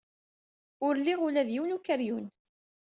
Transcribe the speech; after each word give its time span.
Ur 0.85 0.93
liɣ 0.97 1.19
ula 1.27 1.47
d 1.47 1.49
yiwen 1.53 1.71
n 1.73 1.75
ukeryun. 1.77 2.25